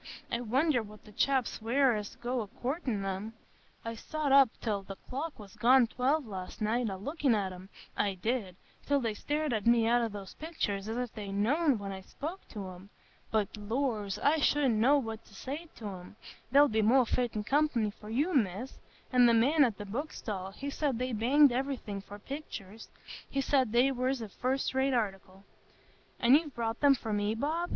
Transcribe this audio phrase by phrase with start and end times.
[0.31, 3.33] I wonder what the chaps wear as go a courtin' 'em!
[3.85, 8.15] I sot up till the clock was gone twelve last night, a lookin' at 'em,—I
[8.15, 12.01] did,—till they stared at me out o' the picturs as if they'd know when I
[12.01, 12.89] spoke to 'em.
[13.29, 14.17] But, lors!
[14.17, 16.15] I shouldn't know what to say to 'em.
[16.51, 18.79] They'll be more fittin' company for you, Miss;
[19.13, 22.89] and the man at the book stall, he said they banged iverything for picturs;
[23.29, 25.43] he said they was a fust rate article."
[26.19, 27.69] "And you've bought them for me, Bob?"